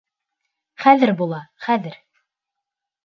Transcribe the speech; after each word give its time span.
Хәҙер 0.85 1.13
була, 1.21 1.43
хәҙер. 1.67 2.01